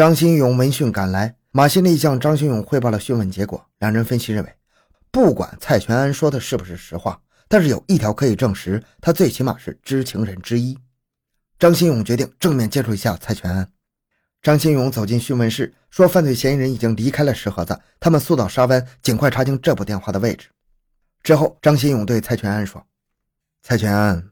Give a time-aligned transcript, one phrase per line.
[0.00, 3.62] 张新勇闻讯赶来，马新立向张新勇汇报了讯问结果。
[3.80, 4.56] 两人分析认为，
[5.10, 10.78] 不管蔡全安说的是不是实话，但是有一条可以证实，他最起码是知情人之一。
[11.58, 13.70] 张新勇决定正面接触一下蔡全安。
[14.40, 20.48] 张新勇走进讯问室，说：“犯罪嫌疑人已经离开了石河子，他们速到沙湾，尽快查清这部电话的位置。”
[21.22, 22.82] 之后，张新勇对蔡全安说
[23.62, 24.30] ：“蔡全安。”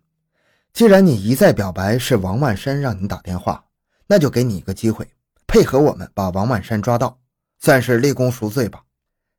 [0.73, 3.67] 既然你一再表白是王万山让你打电话，
[4.07, 5.07] 那就给你一个机会，
[5.49, 7.19] 配合我们把王万山抓到，
[7.59, 8.83] 算是立功赎罪吧。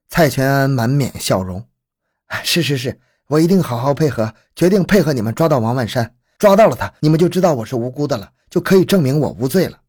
[0.09, 1.63] 蔡全安满面笑容，
[2.43, 6.15] 是是是，我一定好好配合，决定配合你们抓到王万山。
[6.39, 9.79] 抓到了他，你们就知道我是无辜的了，就可以证明我无罪了。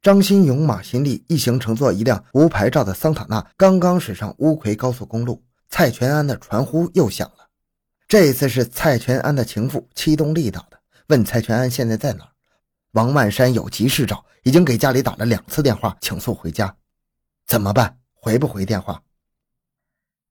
[0.00, 7.46] 张新勇、马新立一行乘坐一辆无牌照的桑塔纳，刚刚驶上乌奎高速公路，蔡全安的传呼又响了。
[8.08, 10.80] 这一次是蔡全安的情妇戚东丽打的。
[11.08, 12.26] 问蔡全安现在在哪？
[12.92, 16.76] 王万山有急事找，已经给家里打了两次电话，请速回家。
[17.46, 17.98] 怎么办？
[18.12, 19.02] 回不回电话？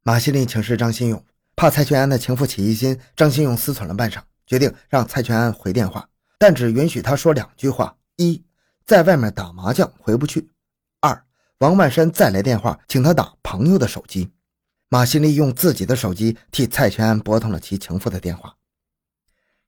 [0.03, 2.99] 马新立请示张新勇，怕蔡全安的情妇起疑心。
[3.15, 8.43] 张新勇思忖了半晌，决定让蔡全安回电话，但只允许他说两句话：一，
[8.85, 10.49] 在外面打麻将回不去；
[10.99, 11.25] 二，
[11.59, 14.31] 王万山再来电话，请他打朋友的手机。
[14.89, 18.55] 马新立用自己的手机替蔡全安拨通了其情妇的电话。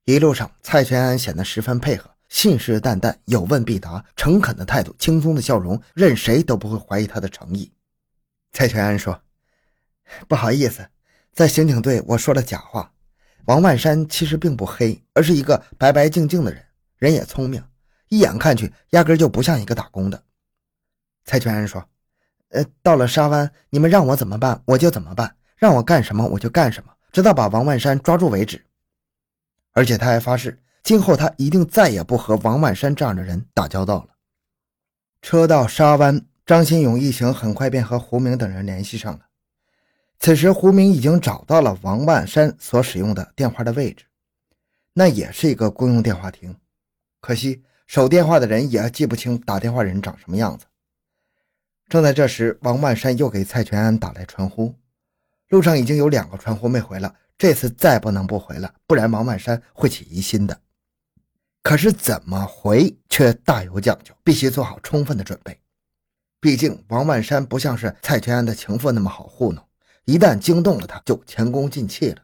[0.04, 7.70] 一路上，蔡全安显得十分配合，信誓旦旦，有问必答，诚恳的态度，轻松的笑容，任谁都不会怀疑他的诚意。
[8.52, 9.22] 蔡全安说
[10.26, 10.88] ：“不好意思，
[11.34, 12.90] 在刑警队我说了假话。
[13.44, 16.64] 王万山其实并不黑，而是一个白白净净的人，
[16.96, 17.62] 人也聪明，
[18.08, 20.24] 一眼看去压根就不像一个打工的。”
[21.26, 21.86] 蔡全安说
[22.48, 28.64] ：“呃，到了沙湾，你们让我怎么办，我就怎么办，让我干什么我就干什么，直到把王万山抓住为止。”
[29.72, 34.08] 而且他还发誓，今后他一定再也不和王万山这样的人打交道了。
[35.20, 39.20] 车到沙湾，张新勇一行很快便和胡明等人联系上了。
[40.18, 44.04] 此时，胡明已经找到了王万山所使用的电话的位置，
[44.92, 46.56] 那也是一个公用电话亭。
[47.20, 50.66] 可惜，守电话的人也记不清打电话人长什么样子。
[51.88, 54.74] 正在这时，王万山又给蔡全安打来传呼，
[55.48, 57.14] 路上已经有两个传呼没回了。
[57.36, 60.60] 这次再不能不回了，不然王万山会起疑心的。
[61.62, 65.58] 可是怎么回却大有讲究，必须做好充分的准备。
[66.40, 69.64] 毕竟王万山不像是蔡全安的情妇那么好糊弄，
[70.04, 72.22] 一旦惊动了他，就前功尽弃了。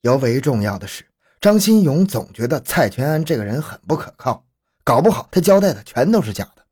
[0.00, 1.04] 尤为重要的是，
[1.40, 4.46] 张新勇总觉得蔡全安这个人很不可靠，
[4.82, 6.64] 搞不好他交代的全都是假的。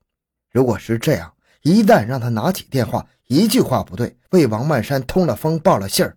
[0.50, 6.16] 如果是这样，一旦让他拿起电话，一句话不对，为王万山通了风、报了信儿。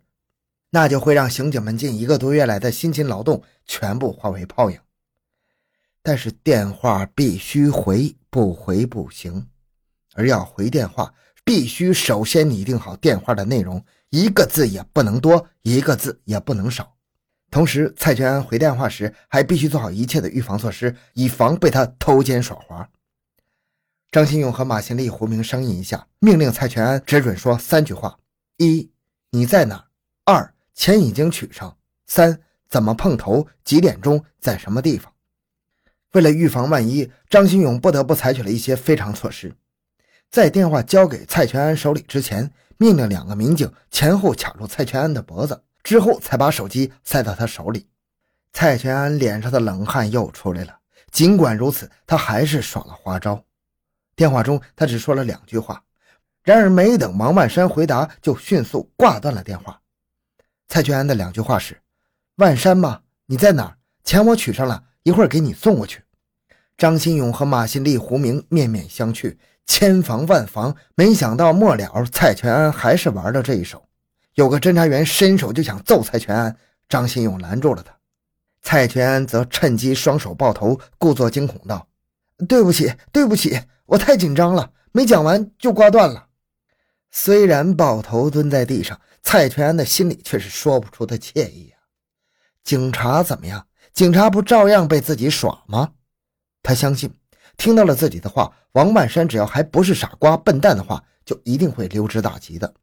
[0.70, 4.80] 那就会让刑警们近一个多月来的辛勤劳动全部化为泡影。
[6.08, 9.48] 但是电话必须回，不回不行。
[10.14, 11.12] 而要回电话，
[11.44, 16.96] 必须首先拟定好电话的内容，一个字也不能多，一个字也不能少。
[17.50, 22.88] 同时，蔡全安回电话时还必须做好一切的预防措施，以防被他偷奸耍滑。
[24.12, 28.20] 张新勇和马新立、胡明商议一下，命令蔡全安只准说三句话：
[28.58, 28.92] 一，
[29.32, 29.88] 你在哪？
[30.24, 30.54] 二。
[30.76, 31.76] 钱已经取上。
[32.06, 32.40] 三
[32.70, 33.48] 怎么碰头？
[33.64, 34.24] 几点钟？
[34.40, 35.12] 在什么地方？
[36.16, 39.54] 为了预防万一，张新勇不得不采取了一些非常措施。
[40.32, 47.90] 在电话交给蔡全安手里之前，命令两个民警前后卡住蔡全安的脖子，之后才把手机塞到他手里。
[48.54, 50.78] 蔡全安脸上的冷汗又出来了。
[51.12, 53.44] 尽管如此，他还是耍了花招。
[54.16, 55.84] 电话中，他只说了两句话，
[56.44, 59.82] 然而没等王万山回答，就迅速挂断了电话。
[60.70, 61.82] 蔡全安的两句话是
[62.40, 63.02] ：“万山吗？
[63.26, 63.78] 你在哪儿？
[64.06, 66.02] 钱我取上了，一会儿给你送过去。”
[66.78, 73.88] 张新勇和马新立、胡明面面相觑，千防万防，没想到末了，蔡全安还是玩了这一手。
[74.34, 76.58] 有个侦查员伸手就想揍蔡全安，
[76.90, 77.96] 张新勇拦住了他。
[78.62, 81.88] 蔡全安则趁机双手抱头，故作惊恐道
[82.48, 86.28] ：“对不起，对不起，我太紧张了，没讲完就挂断了。”
[87.12, 89.00] 虽然抱头蹲在地上。
[89.28, 91.82] 蔡全安的心里却是说不出的惬意啊！
[92.64, 93.66] 警察怎么样？
[93.92, 95.94] 警察不照样被自己耍吗？
[96.66, 97.08] 他相信，
[97.58, 102.74] 听到了自己的话，王万山只要还不是傻瓜笨蛋的话，就一定会溜之大吉的。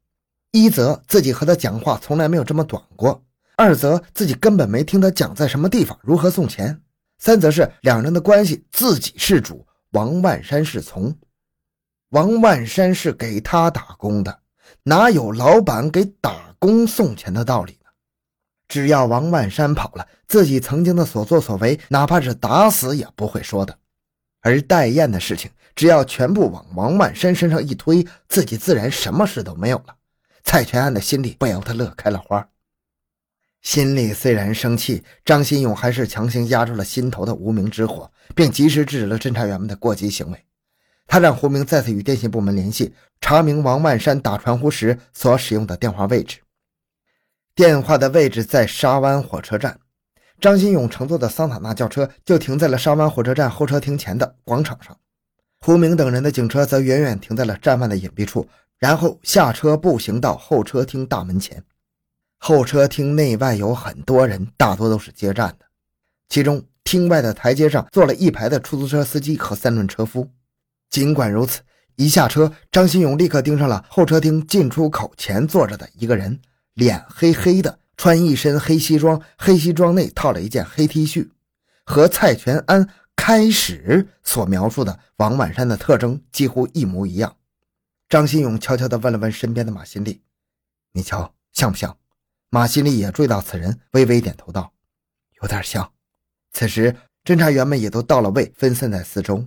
[0.52, 3.20] 一则自己和他讲话从来没有这么短过；
[3.56, 6.72] 二则自己根本没听他讲在什么地方，如何送钱；
[7.18, 11.12] 三则是两人的关系，自己是主，王万山是从，
[12.10, 14.38] 王万山是给他打工的。
[14.84, 17.78] 哪有老板给打工送钱的道理？
[18.72, 23.76] 只要王万山跑了，自己曾经的所作所为，哪怕是打死也不会说的。
[24.40, 29.96] 而戴燕的事情，只要全部往王万山身上一推，自己自然什么事都没有了。
[30.42, 32.48] 蔡全安的心里不由得乐开了花。
[33.60, 40.42] 心里虽然生气，张新勇还是强行压住了心头的无名之火，并及时制止了侦查员们的过激行为。
[41.06, 46.38] 他让胡明再次与电信部门联系，查明王万山打传呼时所使用的电话位置。
[47.54, 49.78] 电话的位置在沙湾火车站，
[50.40, 54.96] 张新勇乘坐的桑塔纳轿车就停在了沙湾火车站候车厅前的广场上。
[55.60, 61.62] 胡明等人的警车则远远停在了站外的隐蔽处，然后下车步行到候车厅大门前。
[62.38, 65.66] 候车厅内外有很多人，大多都是接站的。
[66.30, 70.26] 其中，厅外的台阶上坐了一排的出租车司机和三轮车夫。
[70.88, 71.60] 尽管如此，
[71.96, 76.40] 一下车，张新勇立刻盯上了候车厅进出口前坐着的一个人，
[76.74, 81.30] 脸黑黑的，穿一身黑西装，黑西装内套了一件黑 T 恤，
[81.84, 87.36] 和蔡全安开始所描述的王满山的特征几乎一模一样。
[88.08, 90.22] 张新勇悄悄地问了问身边的马新立
[90.92, 91.96] ：“你瞧，像不像？”
[92.50, 94.72] 马新立也注意到此人，微微点头道
[95.40, 95.92] ：“有点像。”
[96.52, 99.46] 此时，侦查员们也都到了位，分散在四周。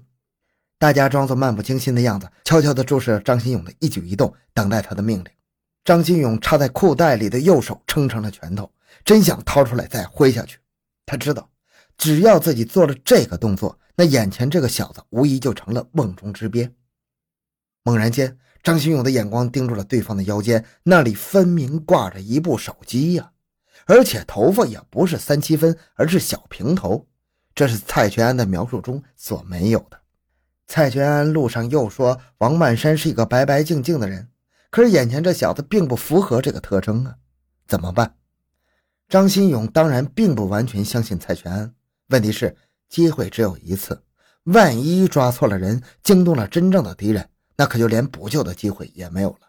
[0.80, 5.28] 大家装作漫不经心的样子，悄悄地注视着张新勇的一举一动，等待他的命令。
[5.86, 8.70] 张新勇插在裤袋里的右手撑成了拳头，
[9.06, 10.58] 真想掏出来再挥下去。
[11.06, 11.50] 他知道，
[11.98, 16.74] 只要自己做了这个动作，那眼前这个小子无疑就成了瓮中之鳖。
[17.84, 18.38] 猛然间。
[18.64, 23.30] 张新勇的眼光盯住了对方的腰间，那里分明挂着一部手机呀，
[23.86, 27.06] 而且头发也不是三七分，而是小平头，
[27.54, 30.00] 这是蔡全安的描述中所没有的。
[30.66, 34.30] 蔡全安路上又说王万山是一个白白净净的人，
[34.76, 37.16] 可是眼前这小子并不符合这个特征啊，
[37.66, 38.18] 怎么办？
[39.08, 41.74] 张新勇当然并不完全相信蔡全安，
[42.10, 42.58] 问题是
[42.90, 44.04] 机会只有一次，
[44.44, 47.30] 万一抓错了人，惊动了真正的敌人。
[47.56, 49.48] 那可就连补救的机会也没有了。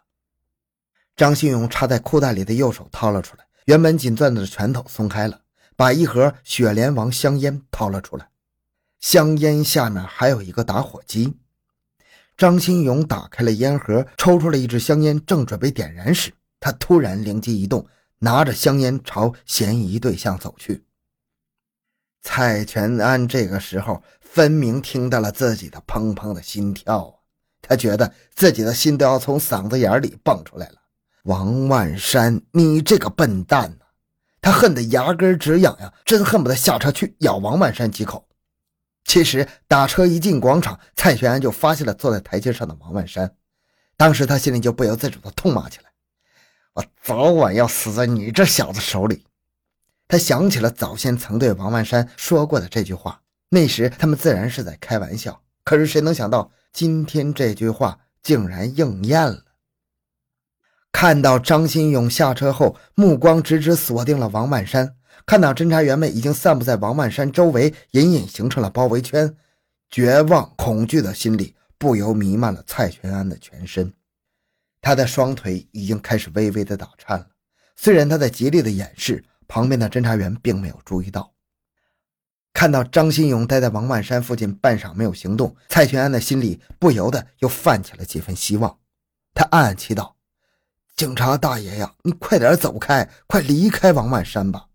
[1.16, 5.40] 张新勇插在裤袋里的右手掏了出来，原本紧攥着的拳头松开了，
[5.74, 8.28] 把一盒雪莲王香烟掏了出来。
[9.00, 11.36] 香烟下面还有一个打火机。
[12.36, 16.30] 张新勇打开了烟盒，抽出了一支香烟，正准备点燃时，
[16.60, 17.86] 他突然灵机一动，
[18.18, 20.84] 拿着香烟朝嫌疑对象走去。
[22.22, 27.12] 蔡全安这个时候分明听到了自己的砰砰的心跳啊。
[27.62, 30.74] 他觉得自己的心都要从嗓子眼里蹦出来了。
[31.22, 33.86] 王万山，你这个笨蛋呐！
[34.40, 38.25] 他恨得牙根直痒痒，真恨不得下车去咬王万山几口。
[39.06, 43.36] 其实打车一进广场，蔡玄安就发现了坐在台阶上的王万山。
[43.96, 45.84] 当时他心里就不由自主地痛骂起来
[46.74, 49.24] ：“我早晚要死在你这小子手里！”
[50.08, 55.40] 他想起了早先曾对王万山说过的这句话，那时他们自然是在开玩笑。
[55.64, 56.50] 可是谁能想到？
[56.72, 59.44] 今天这句话竟然应验了。
[60.92, 64.96] 看到张新勇下车后，目光直直锁定了王万山。
[65.26, 69.36] 看到侦查员们已经散布在王万山周围，隐隐形成了包围圈，
[69.90, 73.92] 绝望、恐惧的心理不由弥漫了蔡全安的全身。
[74.80, 77.26] 他的双腿已经开始微微的打颤了。
[77.74, 81.32] 虽然他在极力的掩饰，旁边的侦查员并没有注意到。
[82.52, 88.78] 看到张新勇待在王万山附近半晌没有行动，蔡全安的心里不由得又泛起了几分希望。
[89.34, 90.12] 他暗暗祈祷
[90.96, 94.66] ：“警察大爷呀，你快点走开，快离开王万山吧！”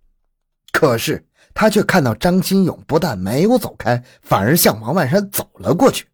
[0.82, 1.24] 可是
[1.54, 6.08] 他却看到张新勇不但没有走开，反而向王万山走了过去。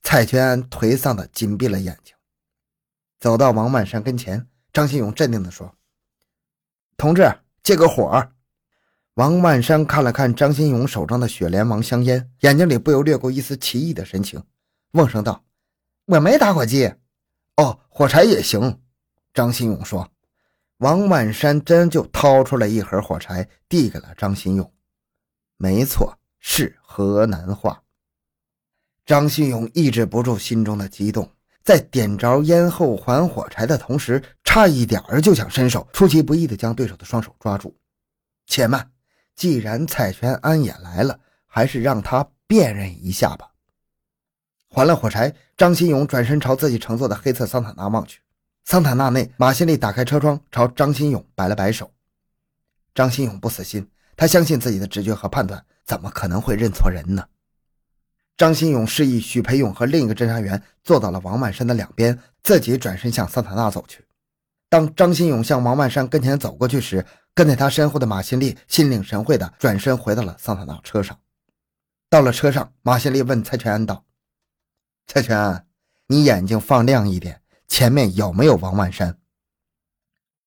[0.00, 2.14] 蔡全安颓丧地紧闭了眼睛，
[3.18, 5.74] 走到王万山跟前，张新勇镇定地说
[6.96, 7.28] ：“同志，
[7.64, 8.28] 借个火。”
[9.14, 14.40] 王万山看了看张新勇手中的雪莲王香烟，眼睛里不由掠过一丝奇异的神情，
[14.92, 15.44] 瓮声道
[16.06, 16.94] ：“我没打火机。
[17.58, 18.80] ”“哦，火柴也行。”
[19.34, 20.08] 张新勇说。
[20.78, 24.72] 王万山真就掏出了一盒火柴，递给了张新勇。
[25.56, 27.82] 没错，是河南话。
[29.04, 31.28] 张新勇抑制不住心中的激动，
[31.64, 37.76] 在点着烟后还火柴的同时，差一点儿就想伸手，出其不意地将对手的双手抓住。
[38.46, 38.90] 且慢。
[39.34, 43.52] 既然蔡全安也来了，还是让他辨认一下吧。
[44.68, 48.20] 还了火柴，张新勇转身朝自己乘坐的黑色桑塔纳望去。
[48.70, 51.90] 桑塔纳内，马新立打开车窗，朝张新勇摆了摆手。
[52.94, 57.26] 张新勇不死心，他相信自己的直觉和判断，怎么可能会认错人呢？
[58.36, 64.04] 张新勇示意许培勇和另一个侦查员坐到了王万山的两边，自己转身向桑塔纳走去。
[64.68, 71.18] 当张新勇向王万山跟前走过去时，跟在他身后的马新立心领神会的转身回到了桑塔纳车上。
[72.10, 74.04] 到了车上，马新立问蔡全安道
[75.08, 75.64] ：“蔡全安，
[76.08, 79.16] 你眼睛放亮一点，前面有没有王万山？”